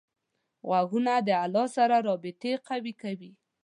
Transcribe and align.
غوږونه 0.67 1.13
له 1.27 1.35
الله 1.45 1.65
سره 1.75 1.95
رابطه 2.07 2.51
قوي 2.67 2.93
کوي 3.01 3.31